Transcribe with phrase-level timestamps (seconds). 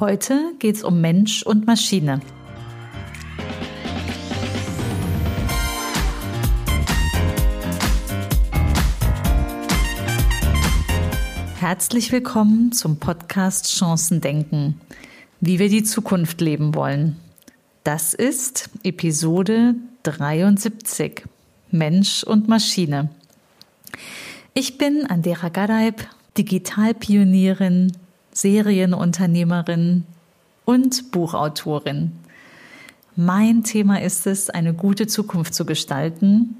[0.00, 2.20] Heute geht es um Mensch und Maschine.
[11.58, 14.80] Herzlich willkommen zum Podcast Chancen denken,
[15.40, 17.16] wie wir die Zukunft leben wollen.
[17.82, 19.74] Das ist Episode
[20.04, 21.24] 73
[21.72, 23.08] Mensch und Maschine.
[24.54, 26.06] Ich bin Andera Gadeib,
[26.36, 27.96] Digitalpionierin,
[28.40, 30.04] Serienunternehmerin
[30.64, 32.12] und Buchautorin.
[33.16, 36.56] Mein Thema ist es, eine gute Zukunft zu gestalten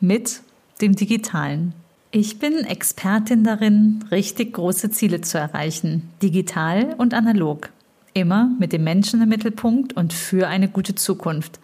[0.00, 0.42] mit
[0.82, 1.72] dem Digitalen.
[2.10, 7.70] Ich bin Expertin darin, richtig große Ziele zu erreichen, digital und analog.
[8.12, 11.58] Immer mit dem Menschen im Mittelpunkt und für eine gute Zukunft.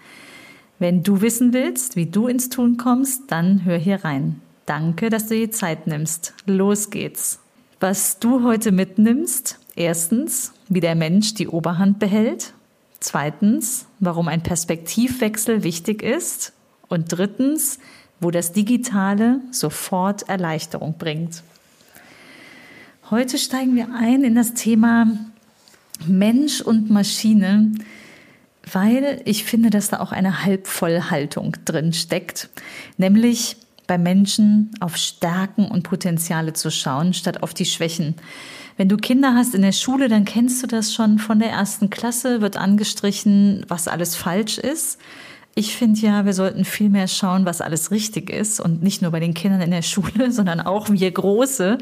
[0.79, 4.41] Wenn du wissen willst, wie du ins Tun kommst, dann hör hier rein.
[4.65, 6.33] Danke, dass du dir Zeit nimmst.
[6.47, 7.44] Los geht's
[7.81, 9.59] was du heute mitnimmst.
[9.77, 12.55] Erstens, wie der Mensch die Oberhand behält.
[13.01, 16.53] Zweitens, warum ein Perspektivwechsel wichtig ist.
[16.89, 17.79] Und drittens,
[18.21, 21.43] wo das Digitale sofort Erleichterung bringt.
[23.11, 25.07] Heute steigen wir ein in das Thema
[26.07, 27.73] Mensch und Maschine,
[28.73, 32.49] weil ich finde, dass da auch eine Halbvollhaltung drin steckt,
[32.97, 33.57] nämlich
[33.87, 38.15] bei Menschen auf Stärken und Potenziale zu schauen, statt auf die Schwächen.
[38.77, 41.91] Wenn du Kinder hast in der Schule, dann kennst du das schon von der ersten
[41.91, 44.99] Klasse, wird angestrichen, was alles falsch ist.
[45.55, 49.13] Ich finde ja, wir sollten viel mehr schauen, was alles richtig ist und nicht nur
[49.13, 51.79] bei den Kindern in der Schule, sondern auch wir Große.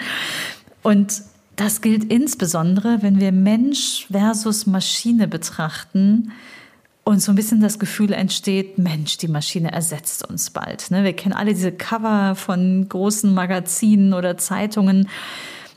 [0.82, 1.22] Und
[1.56, 6.32] das gilt insbesondere, wenn wir Mensch versus Maschine betrachten
[7.04, 10.90] und so ein bisschen das Gefühl entsteht, Mensch, die Maschine ersetzt uns bald.
[10.90, 11.02] Ne?
[11.02, 15.08] Wir kennen alle diese Cover von großen Magazinen oder Zeitungen.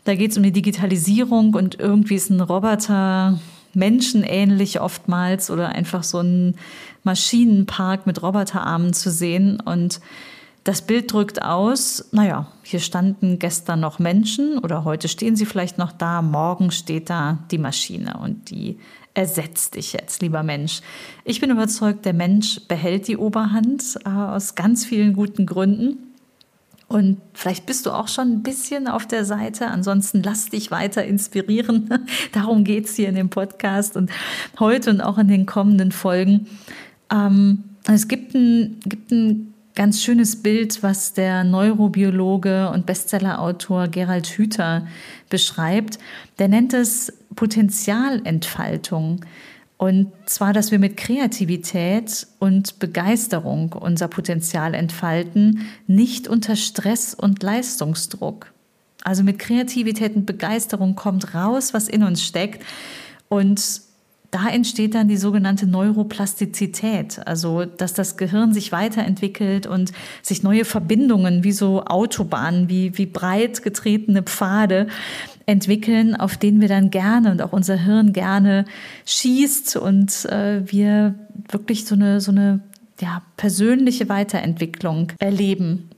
[0.03, 3.39] Da geht es um die Digitalisierung und irgendwie ist ein Roboter
[3.73, 6.55] menschenähnlich oftmals oder einfach so ein
[7.03, 9.59] Maschinenpark mit Roboterarmen zu sehen.
[9.59, 9.99] Und
[10.65, 15.77] das Bild drückt aus, naja, hier standen gestern noch Menschen oder heute stehen sie vielleicht
[15.77, 18.79] noch da, morgen steht da die Maschine und die
[19.13, 20.81] ersetzt dich jetzt, lieber Mensch.
[21.23, 25.99] Ich bin überzeugt, der Mensch behält die Oberhand äh, aus ganz vielen guten Gründen.
[26.87, 29.67] Und vielleicht bist du auch schon ein bisschen auf der Seite.
[29.67, 32.07] Ansonsten lass dich weiter inspirieren.
[32.31, 34.11] Darum geht es hier in dem Podcast und
[34.59, 36.47] heute und auch in den kommenden Folgen.
[37.11, 44.27] Ähm, es gibt ein, gibt ein ganz schönes Bild, was der Neurobiologe und Bestsellerautor Gerald
[44.27, 44.87] Hüther
[45.29, 45.99] beschreibt.
[46.39, 49.25] Der nennt es Potenzialentfaltung.
[49.77, 57.43] Und zwar, dass wir mit Kreativität und Begeisterung unser Potenzial entfalten, nicht unter Stress und
[57.43, 58.53] Leistungsdruck.
[59.03, 62.63] Also mit Kreativität und Begeisterung kommt raus, was in uns steckt.
[63.27, 63.81] Und
[64.35, 70.65] da entsteht dann die sogenannte Neuroplastizität, also dass das Gehirn sich weiterentwickelt und sich neue
[70.65, 74.87] Verbindungen wie so Autobahnen, wie, wie breit getretene Pfade
[75.45, 78.65] entwickeln, auf denen wir dann gerne und auch unser Hirn gerne
[79.05, 81.15] schießt und äh, wir
[81.49, 82.59] wirklich so eine, so eine
[82.99, 85.91] ja, persönliche Weiterentwicklung erleben.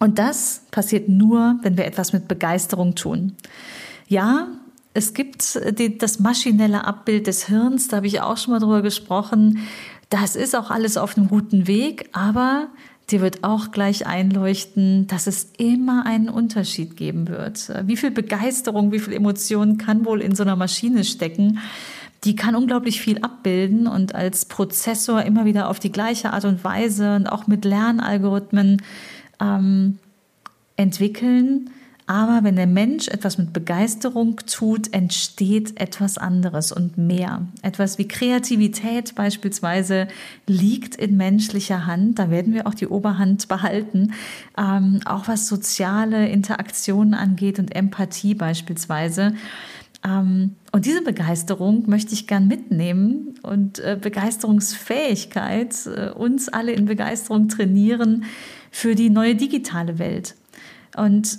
[0.00, 3.36] Und das passiert nur, wenn wir etwas mit Begeisterung tun.
[4.08, 4.48] Ja,
[4.94, 8.82] es gibt die, das maschinelle Abbild des Hirns, da habe ich auch schon mal drüber
[8.82, 9.60] gesprochen.
[10.10, 12.68] Das ist auch alles auf einem guten Weg, aber
[13.10, 17.72] dir wird auch gleich einleuchten, dass es immer einen Unterschied geben wird.
[17.86, 21.58] Wie viel Begeisterung, wie viel Emotionen kann wohl in so einer Maschine stecken?
[22.24, 26.62] Die kann unglaublich viel abbilden und als Prozessor immer wieder auf die gleiche Art und
[26.62, 28.82] Weise und auch mit Lernalgorithmen
[29.40, 29.98] ähm,
[30.76, 31.70] entwickeln
[32.12, 37.46] aber wenn der Mensch etwas mit Begeisterung tut, entsteht etwas anderes und mehr.
[37.62, 40.08] Etwas wie Kreativität beispielsweise
[40.46, 42.18] liegt in menschlicher Hand.
[42.18, 44.12] Da werden wir auch die Oberhand behalten.
[44.58, 49.32] Ähm, auch was soziale Interaktionen angeht und Empathie beispielsweise.
[50.04, 56.84] Ähm, und diese Begeisterung möchte ich gern mitnehmen und äh, Begeisterungsfähigkeit, äh, uns alle in
[56.84, 58.24] Begeisterung trainieren
[58.70, 60.34] für die neue digitale Welt.
[60.94, 61.38] Und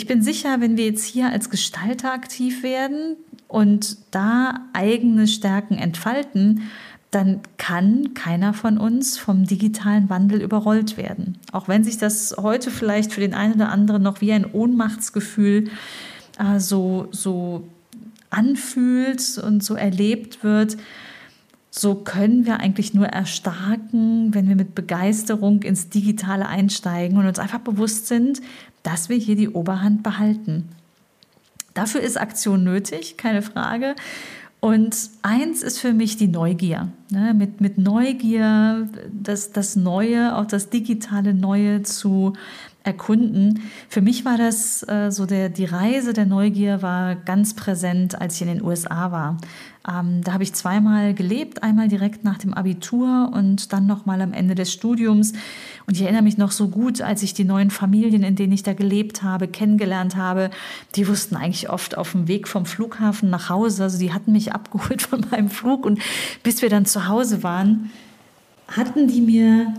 [0.00, 3.16] ich bin sicher, wenn wir jetzt hier als Gestalter aktiv werden
[3.48, 6.62] und da eigene Stärken entfalten,
[7.10, 11.36] dann kann keiner von uns vom digitalen Wandel überrollt werden.
[11.52, 15.68] Auch wenn sich das heute vielleicht für den einen oder anderen noch wie ein Ohnmachtsgefühl
[16.38, 17.68] äh, so, so
[18.30, 20.78] anfühlt und so erlebt wird,
[21.70, 27.38] so können wir eigentlich nur erstarken, wenn wir mit Begeisterung ins Digitale einsteigen und uns
[27.38, 28.40] einfach bewusst sind,
[28.82, 30.68] dass wir hier die Oberhand behalten.
[31.74, 33.94] Dafür ist Aktion nötig, keine Frage.
[34.58, 36.88] Und eins ist für mich die Neugier.
[37.10, 37.32] Ne?
[37.34, 42.34] Mit, mit Neugier das, das Neue, auch das digitale Neue zu
[42.82, 43.62] erkunden.
[43.88, 48.36] Für mich war das äh, so der, die Reise der Neugier war ganz präsent, als
[48.36, 49.36] ich in den USA war.
[49.88, 54.20] Ähm, da habe ich zweimal gelebt, einmal direkt nach dem Abitur und dann noch mal
[54.20, 55.32] am Ende des Studiums.
[55.86, 58.62] Und ich erinnere mich noch so gut, als ich die neuen Familien, in denen ich
[58.62, 60.50] da gelebt habe, kennengelernt habe.
[60.96, 63.84] Die wussten eigentlich oft auf dem Weg vom Flughafen nach Hause.
[63.84, 66.00] Also die hatten mich abgeholt von meinem Flug und
[66.42, 67.90] bis wir dann zu Hause waren,
[68.68, 69.74] hatten die mir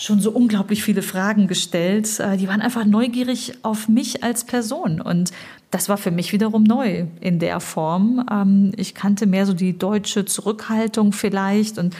[0.00, 2.18] schon so unglaublich viele Fragen gestellt.
[2.20, 5.00] Äh, die waren einfach neugierig auf mich als Person.
[5.00, 5.30] Und
[5.70, 8.24] das war für mich wiederum neu in der Form.
[8.30, 11.94] Ähm, ich kannte mehr so die deutsche Zurückhaltung vielleicht und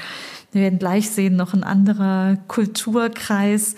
[0.52, 3.76] wir werden gleich sehen, noch ein anderer Kulturkreis,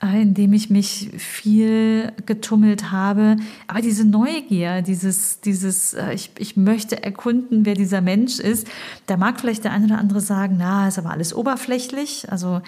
[0.00, 3.36] äh, in dem ich mich viel getummelt habe.
[3.66, 8.68] Aber diese Neugier, dieses, dieses, äh, ich, ich möchte erkunden, wer dieser Mensch ist,
[9.06, 12.30] da mag vielleicht der eine oder andere sagen, na, ist aber alles oberflächlich.
[12.30, 12.62] Also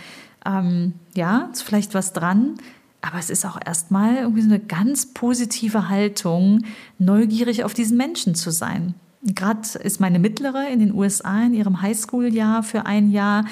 [0.46, 2.54] ähm, ja, ist vielleicht was dran.
[3.02, 6.64] Aber es ist auch erstmal irgendwie so eine ganz positive Haltung,
[6.98, 8.94] neugierig auf diesen Menschen zu sein.
[9.22, 13.44] Gerade ist meine Mittlere in den USA in ihrem Highschool-Jahr für ein Jahr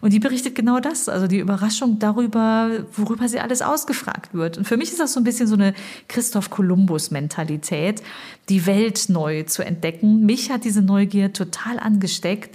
[0.00, 4.56] und die berichtet genau das, also die Überraschung darüber, worüber sie alles ausgefragt wird.
[4.56, 5.74] Und für mich ist das so ein bisschen so eine
[6.08, 8.02] Christoph Kolumbus-Mentalität,
[8.48, 10.24] die Welt neu zu entdecken.
[10.24, 12.54] Mich hat diese Neugier total angesteckt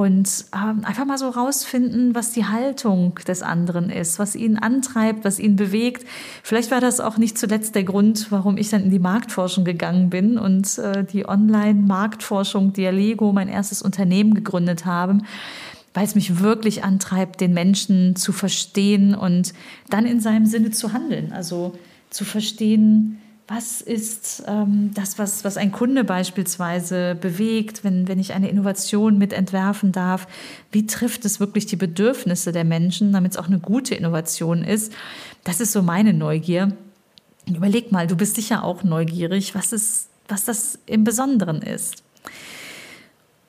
[0.00, 5.26] und ähm, einfach mal so rausfinden, was die Haltung des anderen ist, was ihn antreibt,
[5.26, 6.06] was ihn bewegt.
[6.42, 10.08] Vielleicht war das auch nicht zuletzt der Grund, warum ich dann in die Marktforschung gegangen
[10.08, 15.18] bin und äh, die Online-Marktforschung Dialego, mein erstes Unternehmen gegründet habe,
[15.92, 19.52] weil es mich wirklich antreibt, den Menschen zu verstehen und
[19.90, 21.30] dann in seinem Sinne zu handeln.
[21.32, 21.74] Also
[22.08, 23.19] zu verstehen,
[23.52, 29.18] was ist ähm, das, was, was ein Kunde beispielsweise bewegt, wenn, wenn ich eine Innovation
[29.18, 30.28] mit entwerfen darf?
[30.70, 34.92] Wie trifft es wirklich die Bedürfnisse der Menschen, damit es auch eine gute Innovation ist?
[35.42, 36.76] Das ist so meine Neugier.
[37.48, 42.04] Überleg mal, du bist sicher auch neugierig, was, ist, was das im Besonderen ist.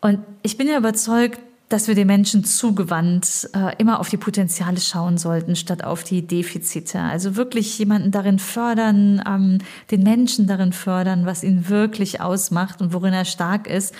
[0.01, 1.39] Und ich bin ja überzeugt,
[1.71, 6.25] dass wir den Menschen zugewandt äh, immer auf die Potenziale schauen sollten, statt auf die
[6.25, 6.99] Defizite.
[6.99, 9.59] Also wirklich jemanden darin fördern, ähm,
[9.89, 13.93] den Menschen darin fördern, was ihn wirklich ausmacht und worin er stark ist.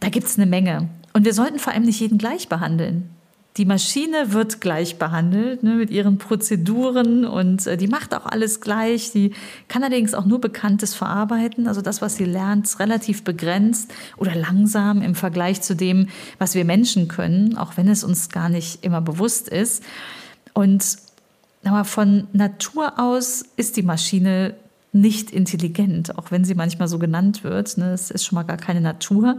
[0.00, 0.88] Da gibt es eine Menge.
[1.12, 3.15] Und wir sollten vor allem nicht jeden gleich behandeln.
[3.56, 8.60] Die Maschine wird gleich behandelt ne, mit ihren Prozeduren und äh, die macht auch alles
[8.60, 9.12] gleich.
[9.12, 9.32] Die
[9.68, 11.66] kann allerdings auch nur Bekanntes verarbeiten.
[11.66, 16.08] Also das, was sie lernt, ist relativ begrenzt oder langsam im Vergleich zu dem,
[16.38, 19.82] was wir Menschen können, auch wenn es uns gar nicht immer bewusst ist.
[20.52, 20.98] Und
[21.64, 24.54] aber von Natur aus ist die Maschine
[25.00, 27.78] nicht intelligent, auch wenn sie manchmal so genannt wird.
[27.78, 27.92] Ne?
[27.92, 29.38] Es ist schon mal gar keine Natur.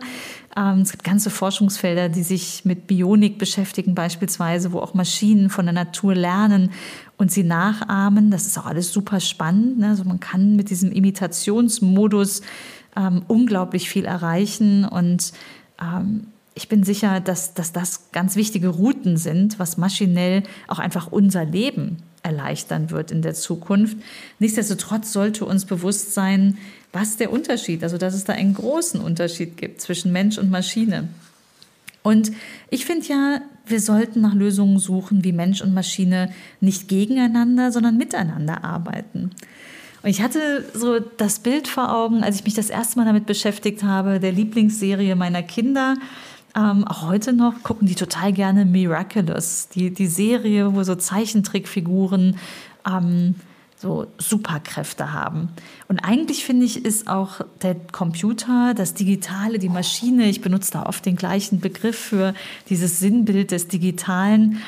[0.56, 5.66] Ähm, es gibt ganze Forschungsfelder, die sich mit Bionik beschäftigen, beispielsweise, wo auch Maschinen von
[5.66, 6.72] der Natur lernen
[7.18, 8.32] und sie nachahmen.
[8.32, 9.80] Das ist auch alles super spannend.
[9.80, 9.90] Ne?
[9.90, 12.42] Also man kann mit diesem Imitationsmodus
[12.96, 15.34] ähm, unglaublich viel erreichen und
[15.82, 16.28] ähm,
[16.58, 21.46] ich bin sicher, dass, dass das ganz wichtige Routen sind, was maschinell auch einfach unser
[21.46, 23.98] Leben erleichtern wird in der Zukunft.
[24.40, 26.58] Nichtsdestotrotz sollte uns bewusst sein,
[26.92, 31.08] was der Unterschied, also dass es da einen großen Unterschied gibt zwischen Mensch und Maschine.
[32.04, 32.32] Und
[32.70, 37.98] ich finde ja, wir sollten nach Lösungen suchen, wie Mensch und Maschine nicht gegeneinander, sondern
[37.98, 39.32] miteinander arbeiten.
[40.04, 43.26] Und ich hatte so das Bild vor Augen, als ich mich das erste Mal damit
[43.26, 45.96] beschäftigt habe, der Lieblingsserie meiner Kinder
[46.58, 52.38] ähm, auch heute noch gucken die total gerne Miraculous, die, die Serie, wo so Zeichentrickfiguren
[52.88, 53.36] ähm,
[53.80, 55.50] so Superkräfte haben.
[55.88, 60.84] Und eigentlich finde ich, ist auch der Computer, das Digitale, die Maschine, ich benutze da
[60.84, 62.34] oft den gleichen Begriff für
[62.70, 64.60] dieses Sinnbild des Digitalen,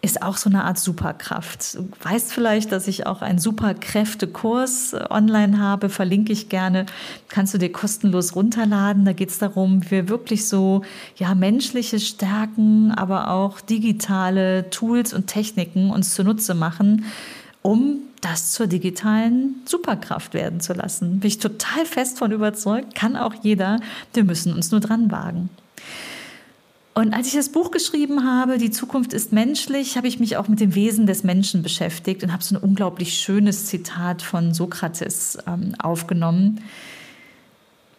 [0.00, 1.74] ist auch so eine Art Superkraft.
[1.74, 6.86] Du weißt vielleicht, dass ich auch einen Superkräftekurs äh, online habe, verlinke ich gerne.
[7.28, 9.04] Kannst du dir kostenlos runterladen.
[9.04, 10.82] Da geht es darum, wie wir wirklich so
[11.16, 17.04] ja, menschliche Stärken, aber auch digitale Tools und Techniken uns zunutze machen,
[17.62, 21.20] um das zur digitalen Superkraft werden zu lassen.
[21.20, 23.80] Bin ich total fest von überzeugt, kann auch jeder.
[24.12, 25.50] Wir müssen uns nur dran wagen.
[26.98, 30.48] Und als ich das Buch geschrieben habe, Die Zukunft ist menschlich, habe ich mich auch
[30.48, 35.38] mit dem Wesen des Menschen beschäftigt und habe so ein unglaublich schönes Zitat von Sokrates
[35.46, 36.60] ähm, aufgenommen.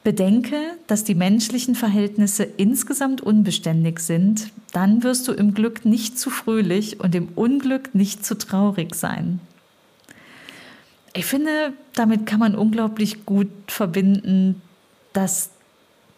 [0.03, 6.29] Bedenke, dass die menschlichen Verhältnisse insgesamt unbeständig sind, dann wirst du im Glück nicht zu
[6.29, 9.39] fröhlich und im Unglück nicht zu traurig sein.
[11.13, 14.61] Ich finde, damit kann man unglaublich gut verbinden,
[15.13, 15.51] dass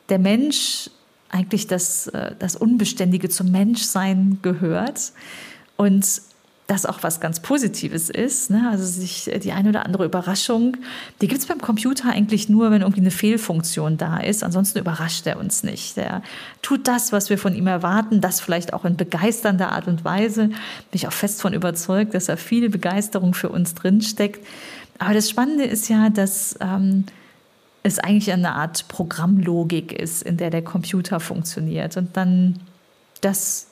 [0.10, 0.90] der Mensch
[1.32, 5.14] eigentlich das, äh, das Unbeständige zum Menschsein gehört.
[5.78, 6.06] Und
[6.72, 8.50] das auch was ganz Positives ist.
[8.50, 8.70] Ne?
[8.72, 10.78] Also sich äh, die eine oder andere Überraschung,
[11.20, 14.42] die gibt es beim Computer eigentlich nur, wenn irgendwie eine Fehlfunktion da ist.
[14.42, 15.98] Ansonsten überrascht er uns nicht.
[15.98, 16.22] Der
[16.62, 20.48] tut das, was wir von ihm erwarten, das vielleicht auch in begeisternder Art und Weise.
[20.48, 20.56] Bin
[20.94, 24.46] ich auch fest von überzeugt, dass da viel Begeisterung für uns drinsteckt.
[24.98, 27.06] Aber das Spannende ist ja, dass ähm,
[27.84, 32.60] es eigentlich eine Art Programmlogik ist, in der der Computer funktioniert und dann
[33.22, 33.68] das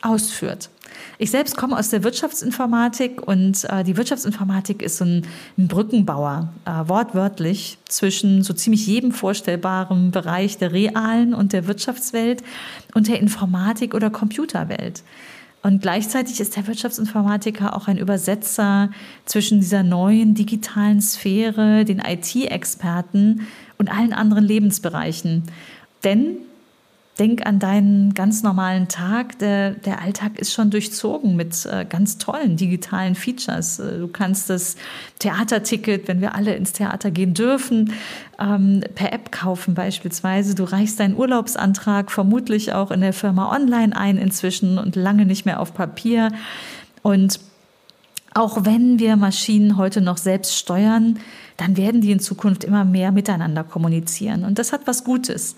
[0.00, 0.70] ausführt.
[1.18, 5.26] Ich selbst komme aus der Wirtschaftsinformatik und äh, die Wirtschaftsinformatik ist so ein,
[5.56, 12.42] ein Brückenbauer, äh, wortwörtlich, zwischen so ziemlich jedem vorstellbaren Bereich der realen und der Wirtschaftswelt
[12.94, 15.02] und der Informatik oder Computerwelt.
[15.62, 18.90] Und gleichzeitig ist der Wirtschaftsinformatiker auch ein Übersetzer
[19.24, 23.46] zwischen dieser neuen digitalen Sphäre, den IT-Experten
[23.76, 25.44] und allen anderen Lebensbereichen.
[26.04, 26.36] Denn
[27.18, 29.40] Denk an deinen ganz normalen Tag.
[29.40, 33.80] Der, der Alltag ist schon durchzogen mit äh, ganz tollen digitalen Features.
[33.80, 34.76] Äh, du kannst das
[35.18, 37.92] Theaterticket, wenn wir alle ins Theater gehen dürfen,
[38.38, 40.54] ähm, per App kaufen beispielsweise.
[40.54, 45.44] Du reichst deinen Urlaubsantrag vermutlich auch in der Firma online ein inzwischen und lange nicht
[45.44, 46.30] mehr auf Papier.
[47.02, 47.40] Und
[48.32, 51.18] auch wenn wir Maschinen heute noch selbst steuern,
[51.56, 54.44] dann werden die in Zukunft immer mehr miteinander kommunizieren.
[54.44, 55.56] Und das hat was Gutes.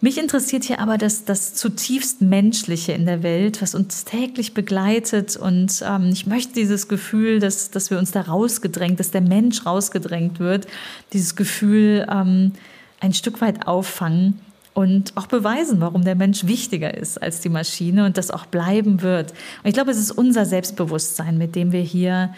[0.00, 5.36] Mich interessiert hier aber das, das zutiefst Menschliche in der Welt, was uns täglich begleitet.
[5.36, 9.64] Und ähm, ich möchte dieses Gefühl, dass, dass wir uns da rausgedrängt, dass der Mensch
[9.64, 10.66] rausgedrängt wird,
[11.14, 12.52] dieses Gefühl ähm,
[13.00, 14.38] ein Stück weit auffangen
[14.74, 19.00] und auch beweisen, warum der Mensch wichtiger ist als die Maschine und das auch bleiben
[19.00, 19.30] wird.
[19.30, 22.34] Und ich glaube, es ist unser Selbstbewusstsein, mit dem wir hier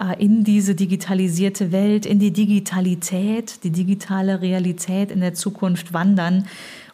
[0.00, 6.46] äh, in diese digitalisierte Welt, in die Digitalität, die digitale Realität in der Zukunft wandern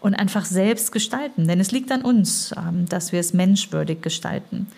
[0.07, 1.49] und einfach selbst gestalten.
[1.49, 4.69] Denn es liegt an uns, ähm, dass wir es menschwürdig gestalten.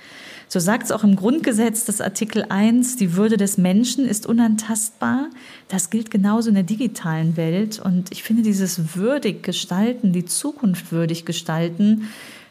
[0.49, 5.29] So sagt es auch im Grundgesetz des Artikel 1, die Würde des Menschen ist unantastbar.
[5.69, 7.79] Das gilt genauso in der digitalen Welt.
[7.79, 12.09] Und ich finde dieses würdig gestalten, die Zukunft würdig gestalten,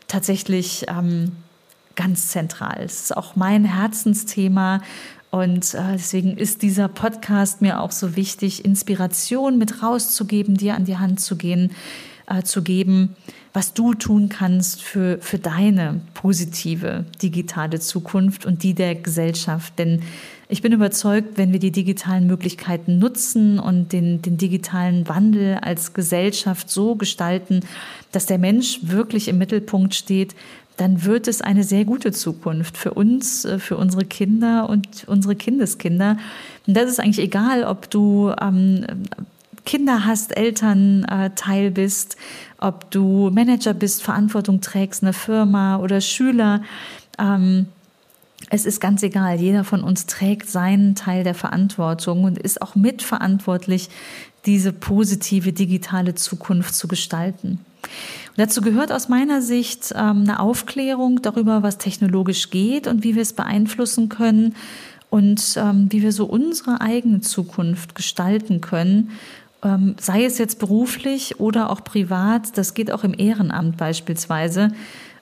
[0.07, 1.31] tatsächlich ähm,
[1.95, 2.83] ganz zentral.
[2.85, 4.83] Es ist auch mein Herzensthema.
[5.31, 10.85] Und äh, deswegen ist dieser Podcast mir auch so wichtig, Inspiration mit rauszugeben, dir an
[10.85, 11.71] die Hand zu gehen,
[12.27, 13.15] äh, zu geben,
[13.53, 19.79] was du tun kannst für, für deine positive digitale Zukunft und die der Gesellschaft.
[19.79, 20.03] Denn
[20.49, 25.93] ich bin überzeugt, wenn wir die digitalen Möglichkeiten nutzen und den, den digitalen Wandel als
[25.93, 27.61] Gesellschaft so gestalten,
[28.11, 30.35] dass der Mensch wirklich im Mittelpunkt steht,
[30.77, 35.35] dann wird es eine sehr gute Zukunft für uns, äh, für unsere Kinder und unsere
[35.35, 36.17] Kindeskinder.
[36.67, 38.85] Und das ist eigentlich egal, ob du ähm,
[39.67, 42.15] Kinder hast, Elternteil äh, bist,
[42.57, 46.61] ob du Manager bist, Verantwortung trägst, eine Firma oder Schüler.
[47.19, 47.67] Ähm,
[48.49, 52.75] es ist ganz egal, jeder von uns trägt seinen Teil der Verantwortung und ist auch
[52.75, 53.89] mitverantwortlich,
[54.45, 57.59] diese positive digitale Zukunft zu gestalten.
[58.29, 63.15] Und dazu gehört aus meiner Sicht ähm, eine Aufklärung darüber, was technologisch geht und wie
[63.15, 64.55] wir es beeinflussen können
[65.09, 69.11] und ähm, wie wir so unsere eigene Zukunft gestalten können
[69.63, 74.71] ähm, sei es jetzt beruflich oder auch privat, das geht auch im Ehrenamt beispielsweise.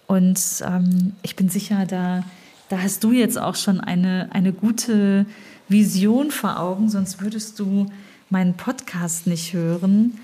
[0.08, 2.24] Und ähm, ich bin sicher, da,
[2.70, 5.26] da hast du jetzt auch schon eine, eine gute
[5.68, 7.88] Vision vor Augen, sonst würdest du
[8.30, 10.20] meinen Podcast nicht hören,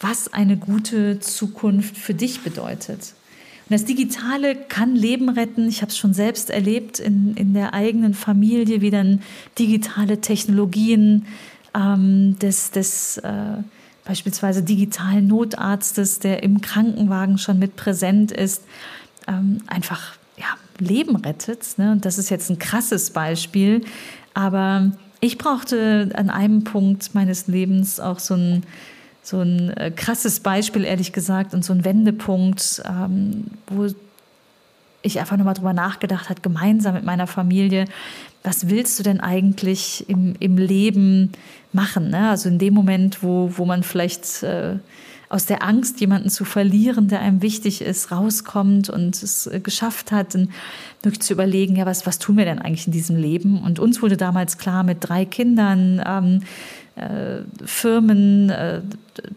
[0.00, 3.14] was eine gute Zukunft für dich bedeutet.
[3.68, 5.68] Und das Digitale kann Leben retten.
[5.68, 9.20] Ich habe es schon selbst erlebt in, in der eigenen Familie, wie dann
[9.58, 11.26] digitale Technologien
[11.78, 13.62] ähm, des, des äh,
[14.04, 18.64] beispielsweise digitalen Notarztes, der im Krankenwagen schon mit präsent ist,
[19.26, 20.46] ähm, einfach ja,
[20.78, 21.78] Leben rettet.
[21.78, 21.92] Ne?
[21.92, 23.84] Und das ist jetzt ein krasses Beispiel,
[24.34, 28.62] aber ich brauchte an einem Punkt meines Lebens auch so ein,
[29.22, 33.88] so ein äh, krasses Beispiel, ehrlich gesagt, und so ein Wendepunkt, ähm, wo
[35.02, 37.86] ich einfach nochmal drüber nachgedacht habe, gemeinsam mit meiner Familie,
[38.42, 41.32] was willst du denn eigentlich im, im Leben
[41.72, 42.10] machen?
[42.10, 42.30] Ne?
[42.30, 44.76] Also in dem Moment, wo, wo man vielleicht äh,
[45.28, 50.12] aus der Angst, jemanden zu verlieren, der einem wichtig ist, rauskommt und es äh, geschafft
[50.12, 50.50] hat, dann
[51.02, 53.62] wirklich zu überlegen, ja, was, was tun wir denn eigentlich in diesem Leben?
[53.62, 56.44] Und uns wurde damals klar, mit drei Kindern, ähm, äh,
[57.64, 58.80] Firmen, äh,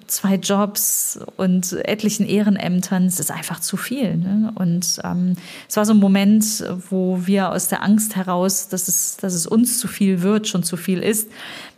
[0.07, 4.17] zwei Jobs und etlichen Ehrenämtern, es ist einfach zu viel.
[4.17, 4.51] Ne?
[4.55, 5.35] Und ähm,
[5.67, 9.47] es war so ein Moment, wo wir aus der Angst heraus, dass es, dass es
[9.47, 11.29] uns zu viel wird, schon zu viel ist,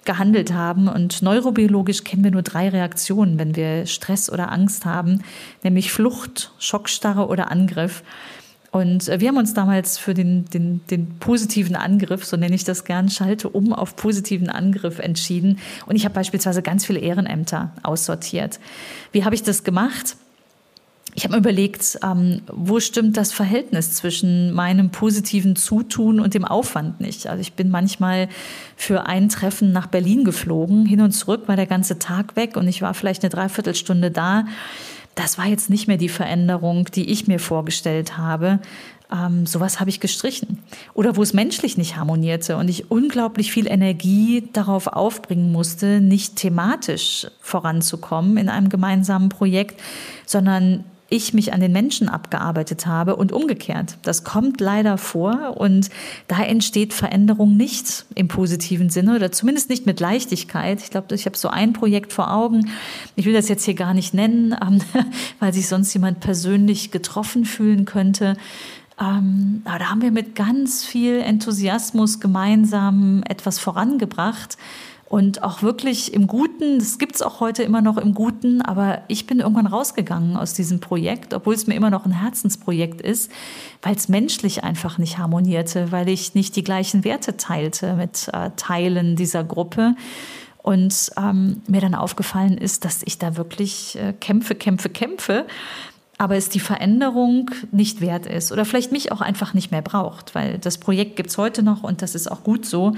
[0.06, 0.88] gehandelt haben.
[0.88, 5.24] Und neurobiologisch kennen wir nur drei Reaktionen, wenn wir Stress oder Angst haben,
[5.63, 8.04] nämlich Flucht, Schockstarre oder Angriff.
[8.74, 12.63] Und äh, wir haben uns damals für den, den, den positiven Angriff, so nenne ich
[12.63, 15.60] das gern, schalte um auf positiven Angriff entschieden.
[15.86, 18.60] Und ich habe beispielsweise ganz viele Ehrenämter aussortiert.
[19.12, 20.18] Wie habe ich das gemacht?
[21.13, 26.44] Ich habe mir überlegt, ähm, wo stimmt das Verhältnis zwischen meinem positiven Zutun und dem
[26.44, 27.27] Aufwand nicht?
[27.27, 28.27] Also ich bin manchmal
[28.75, 32.68] für ein Treffen nach Berlin geflogen, hin und zurück war der ganze Tag weg und
[32.68, 34.46] ich war vielleicht eine Dreiviertelstunde da
[35.15, 38.60] das war jetzt nicht mehr die Veränderung, die ich mir vorgestellt habe.
[39.12, 40.63] Ähm, sowas habe ich gestrichen.
[40.93, 46.36] Oder wo es menschlich nicht harmonierte und ich unglaublich viel Energie darauf aufbringen musste, nicht
[46.36, 49.79] thematisch voranzukommen in einem gemeinsamen Projekt,
[50.25, 53.98] sondern ich mich an den Menschen abgearbeitet habe und umgekehrt.
[54.01, 55.89] Das kommt leider vor und
[56.27, 60.82] da entsteht Veränderung nicht im positiven Sinne oder zumindest nicht mit Leichtigkeit.
[60.82, 62.72] Ich glaube, ich habe so ein Projekt vor Augen.
[63.15, 64.82] Ich will das jetzt hier gar nicht nennen, ähm,
[65.39, 68.36] weil sich sonst jemand persönlich getroffen fühlen könnte.
[69.00, 74.58] Ähm, aber da haben wir mit ganz viel Enthusiasmus gemeinsam etwas vorangebracht
[75.13, 79.03] und auch wirklich im Guten, das gibt es auch heute immer noch im Guten, aber
[79.10, 83.32] ich bin irgendwann rausgegangen aus diesem Projekt, obwohl es mir immer noch ein Herzensprojekt ist,
[83.84, 88.50] weil es menschlich einfach nicht harmonierte, weil ich nicht die gleichen Werte teilte mit äh,
[88.55, 89.96] Teilen dieser Gruppe.
[90.63, 95.46] Und ähm, mir dann aufgefallen ist, dass ich da wirklich äh, kämpfe, kämpfe, kämpfe
[96.17, 100.36] aber es die Veränderung nicht wert ist oder vielleicht mich auch einfach nicht mehr braucht,
[100.36, 102.93] weil das Projekt gibt es heute noch und das ist auch gut so.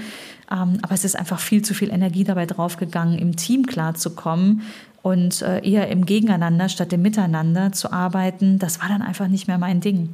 [0.50, 4.62] Ähm, aber es ist einfach viel zu viel Energie dabei draufgegangen, im Team klarzukommen
[5.02, 8.58] und äh, eher im Gegeneinander statt im Miteinander zu arbeiten.
[8.58, 10.10] Das war dann einfach nicht mehr mein Ding.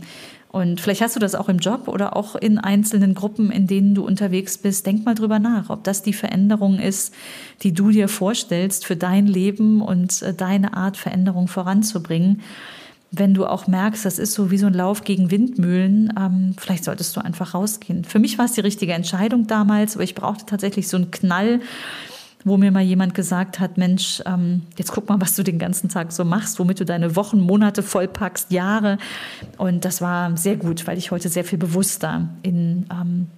[0.52, 3.94] Und vielleicht hast du das auch im Job oder auch in einzelnen Gruppen, in denen
[3.94, 4.84] du unterwegs bist.
[4.84, 7.14] Denk mal drüber nach, ob das die Veränderung ist,
[7.62, 12.42] die du dir vorstellst für dein Leben und äh, deine Art, Veränderung voranzubringen
[13.12, 16.84] wenn du auch merkst, das ist so wie so ein Lauf gegen Windmühlen, ähm, vielleicht
[16.84, 18.04] solltest du einfach rausgehen.
[18.04, 21.60] Für mich war es die richtige Entscheidung damals, aber ich brauchte tatsächlich so einen Knall,
[22.44, 25.90] wo mir mal jemand gesagt hat, Mensch, ähm, jetzt guck mal, was du den ganzen
[25.90, 28.96] Tag so machst, womit du deine Wochen, Monate vollpackst, Jahre.
[29.58, 33.28] Und das war sehr gut, weil ich heute sehr viel bewusster in ähm,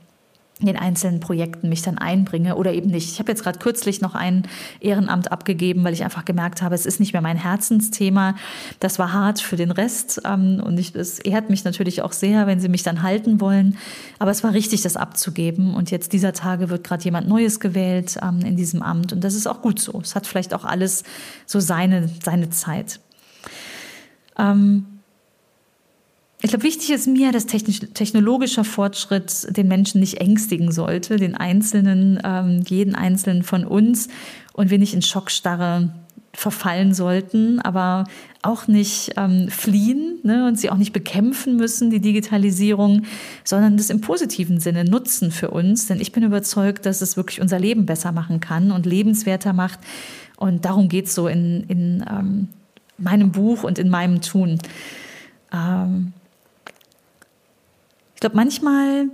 [0.61, 3.11] in den einzelnen Projekten mich dann einbringe oder eben nicht.
[3.11, 4.47] Ich habe jetzt gerade kürzlich noch ein
[4.79, 8.37] Ehrenamt abgegeben, weil ich einfach gemerkt habe, es ist nicht mehr mein Herzensthema.
[8.79, 12.47] Das war hart für den Rest ähm, und ich, es ehrt mich natürlich auch sehr,
[12.47, 13.77] wenn sie mich dann halten wollen.
[14.21, 18.17] Aber es war richtig, das abzugeben und jetzt dieser Tage wird gerade jemand Neues gewählt
[18.23, 20.01] ähm, in diesem Amt und das ist auch gut so.
[20.01, 21.03] Es hat vielleicht auch alles
[21.47, 23.01] so seine, seine Zeit.
[24.39, 24.94] Ähm,
[26.45, 32.21] ich glaube, wichtig ist mir, dass technologischer Fortschritt den Menschen nicht ängstigen sollte, den Einzelnen,
[32.23, 34.09] ähm, jeden Einzelnen von uns
[34.53, 35.95] und wir nicht in Schockstarre
[36.35, 38.05] verfallen sollten, aber
[38.43, 43.05] auch nicht ähm, fliehen ne, und sie auch nicht bekämpfen müssen, die Digitalisierung,
[43.43, 45.87] sondern das im positiven Sinne nutzen für uns.
[45.87, 49.79] Denn ich bin überzeugt, dass es wirklich unser Leben besser machen kann und lebenswerter macht.
[50.37, 52.49] Und darum geht es so in, in ähm,
[52.99, 54.59] meinem Buch und in meinem Tun.
[55.51, 56.13] Ähm,
[58.25, 59.11] glaube, manchmal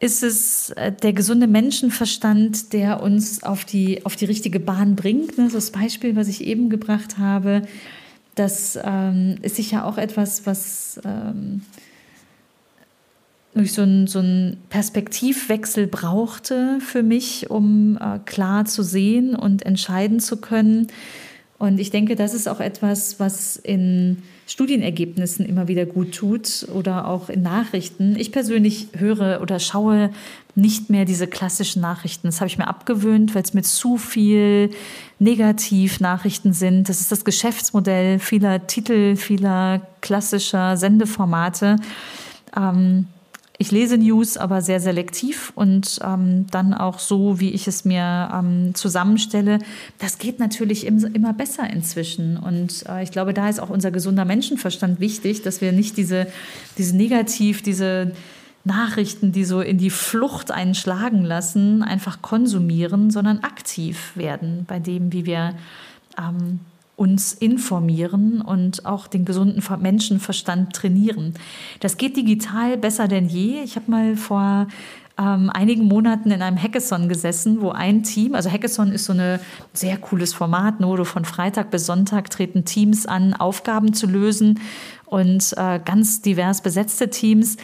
[0.00, 5.36] ist es äh, der gesunde Menschenverstand, der uns auf die, auf die richtige Bahn bringt.
[5.36, 5.50] Ne?
[5.50, 7.62] So das Beispiel, was ich eben gebracht habe,
[8.34, 11.60] das ähm, ist sicher auch etwas, was ähm,
[13.52, 14.22] durch so einen so
[14.70, 20.86] Perspektivwechsel brauchte für mich, um äh, klar zu sehen und entscheiden zu können.
[21.58, 27.08] Und ich denke, das ist auch etwas, was in Studienergebnissen immer wieder gut tut oder
[27.08, 28.14] auch in Nachrichten.
[28.16, 30.10] Ich persönlich höre oder schaue
[30.54, 32.28] nicht mehr diese klassischen Nachrichten.
[32.28, 34.70] Das habe ich mir abgewöhnt, weil es mir zu viel
[35.18, 36.88] Negativnachrichten sind.
[36.88, 41.76] Das ist das Geschäftsmodell vieler Titel, vieler klassischer Sendeformate.
[42.56, 43.08] Ähm,
[43.58, 48.30] ich lese News, aber sehr selektiv und ähm, dann auch so, wie ich es mir
[48.32, 49.60] ähm, zusammenstelle.
[49.98, 52.36] Das geht natürlich im, immer besser inzwischen.
[52.36, 56.26] Und äh, ich glaube, da ist auch unser gesunder Menschenverstand wichtig, dass wir nicht diese,
[56.76, 58.12] diese Negativ, diese
[58.64, 65.12] Nachrichten, die so in die Flucht einschlagen lassen, einfach konsumieren, sondern aktiv werden bei dem,
[65.12, 65.54] wie wir
[66.18, 66.60] ähm,
[66.96, 71.34] uns informieren und auch den gesunden Menschenverstand trainieren.
[71.80, 73.60] Das geht digital besser denn je.
[73.62, 74.66] Ich habe mal vor
[75.18, 79.40] ähm, einigen Monaten in einem Hackathon gesessen, wo ein Team, also Hackathon ist so ein
[79.72, 84.60] sehr cooles Format, nur von Freitag bis Sonntag treten Teams an, Aufgaben zu lösen
[85.04, 87.56] und äh, ganz divers besetzte Teams.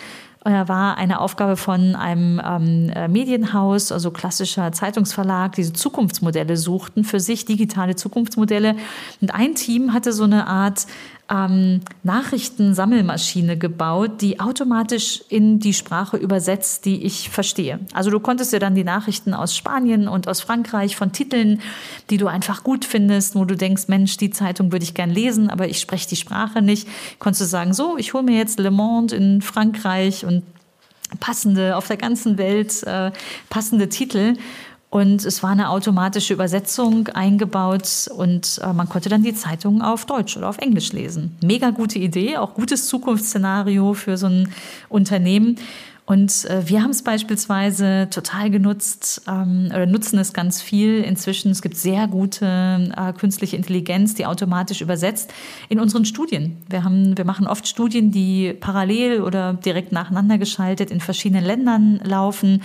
[0.44, 7.04] Äh, war eine Aufgabe von einem ähm, äh, Medienhaus, also klassischer Zeitungsverlag, diese Zukunftsmodelle suchten
[7.04, 8.76] für sich, digitale Zukunftsmodelle.
[9.20, 10.86] Und ein Team hatte so eine Art
[11.32, 17.80] ähm, Nachrichtensammelmaschine gebaut, die automatisch in die Sprache übersetzt, die ich verstehe.
[17.94, 21.62] Also du konntest dir dann die Nachrichten aus Spanien und aus Frankreich von Titeln,
[22.10, 25.48] die du einfach gut findest, wo du denkst, Mensch, die Zeitung würde ich gern lesen,
[25.48, 26.86] aber ich spreche die Sprache nicht,
[27.18, 30.42] konntest du sagen, so, ich hole mir jetzt Le Monde in Frankreich und
[31.20, 33.10] passende auf der ganzen Welt äh,
[33.48, 34.34] passende Titel
[34.92, 40.04] und es war eine automatische Übersetzung eingebaut und äh, man konnte dann die Zeitung auf
[40.04, 41.34] Deutsch oder auf Englisch lesen.
[41.42, 44.52] Mega gute Idee, auch gutes Zukunftsszenario für so ein
[44.90, 45.56] Unternehmen.
[46.04, 51.52] Und äh, wir haben es beispielsweise total genutzt ähm, oder nutzen es ganz viel inzwischen.
[51.52, 55.32] Es gibt sehr gute äh, künstliche Intelligenz, die automatisch übersetzt
[55.70, 56.58] in unseren Studien.
[56.68, 61.98] Wir, haben, wir machen oft Studien, die parallel oder direkt nacheinander geschaltet in verschiedenen Ländern
[62.04, 62.60] laufen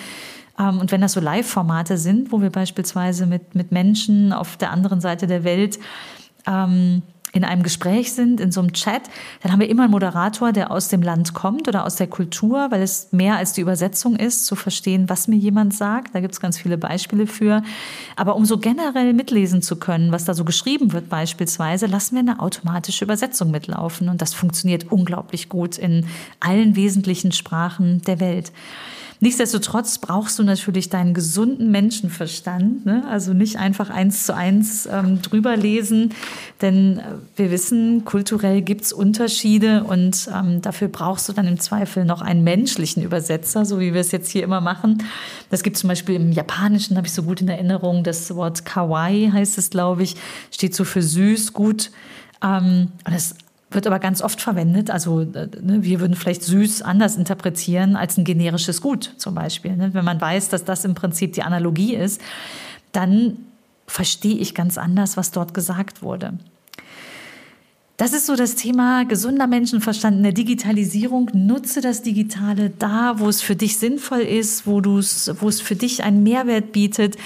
[0.58, 5.02] und wenn das so Live-Formate sind, wo wir beispielsweise mit, mit Menschen auf der anderen
[5.02, 5.80] Seite der Welt
[6.48, 9.04] ähm, in einem Gespräch sind, in so einem Chat,
[9.41, 12.72] dann haben wir immer einen Moderator, der aus dem Land kommt oder aus der Kultur,
[12.72, 16.15] weil es mehr als die Übersetzung ist, zu verstehen, was mir jemand sagt.
[16.15, 17.62] Da gibt es ganz viele Beispiele für.
[18.15, 22.22] Aber um so generell mitlesen zu können, was da so geschrieben wird beispielsweise, lassen wir
[22.22, 24.10] eine automatische Übersetzung mitlaufen.
[24.10, 26.08] Und das funktioniert unglaublich gut in
[26.39, 28.52] allen wesentlichen Sprachen der Welt.
[29.20, 33.04] Nichtsdestotrotz brauchst du natürlich deinen gesunden Menschenverstand, ne?
[33.10, 36.14] also nicht einfach eins zu eins ähm, drüber lesen,
[36.62, 37.04] denn äh,
[37.36, 42.44] wir wissen, kulturell gibt's Unterschiede und ähm, dafür brauchst du dann im Zweifel noch einen
[42.44, 45.04] menschlichen Übersetzer, so wie wir es jetzt hier immer machen.
[45.50, 49.32] Das gibt zum Beispiel im Japanischen, habe ich so gut in Erinnerung, das Wort Kawaii
[49.32, 50.16] heißt es, glaube ich,
[50.52, 51.90] steht so für süß, gut.
[52.44, 53.34] Ähm, und das
[53.70, 54.90] wird aber ganz oft verwendet.
[54.90, 59.76] Also äh, ne, wir würden vielleicht süß anders interpretieren als ein generisches Gut zum Beispiel.
[59.76, 59.94] Ne?
[59.94, 62.22] Wenn man weiß, dass das im Prinzip die Analogie ist,
[62.92, 63.38] dann
[63.88, 66.34] verstehe ich ganz anders, was dort gesagt wurde.
[67.98, 71.32] Das ist so das Thema gesunder Menschenverstand in der Digitalisierung.
[71.34, 76.04] Nutze das Digitale da, wo es für dich sinnvoll ist, wo, wo es für dich
[76.04, 77.18] einen Mehrwert bietet.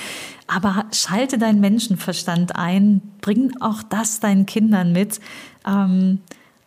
[0.48, 5.20] Aber schalte deinen Menschenverstand ein, bring auch das deinen Kindern mit.
[5.65, 6.19] Ähm,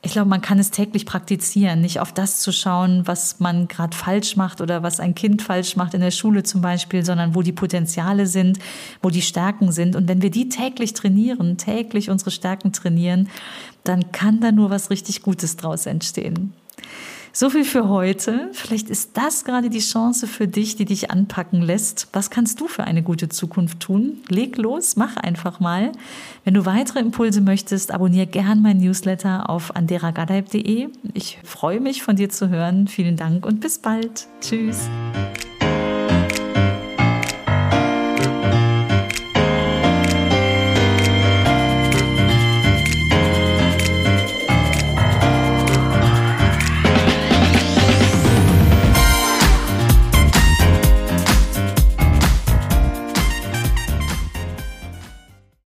[0.05, 3.97] ich glaube, man kann es täglich praktizieren, nicht auf das zu schauen, was man gerade
[3.97, 7.41] falsch macht oder was ein Kind falsch macht in der Schule zum Beispiel, sondern wo
[7.41, 8.59] die Potenziale sind,
[9.01, 9.97] wo die Stärken sind.
[9.97, 13.31] Und wenn wir die täglich trainieren, täglich unsere Stärken trainieren,
[13.83, 16.53] dann kann da nur was richtig Gutes draus entstehen.
[17.37, 18.49] So viel für heute.
[18.53, 22.07] Vielleicht ist das gerade die Chance für dich, die dich anpacken lässt.
[22.13, 24.23] Was kannst du für eine gute Zukunft tun?
[24.29, 25.91] Leg los, mach einfach mal.
[26.45, 30.91] Wenn du weitere Impulse möchtest, abonniere gern mein Newsletter auf anderagadeib.de.
[31.13, 32.87] Ich freue mich, von dir zu hören.
[32.87, 34.29] Vielen Dank und bis bald.
[34.41, 34.89] Tschüss.